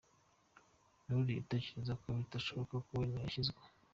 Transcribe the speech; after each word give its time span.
N’uriya 1.05 1.41
utekereza 1.43 1.93
ko 2.01 2.07
bitashoboka 2.17 2.73
na 2.91 2.95
we 3.01 3.05
yakizwa. 3.25 3.61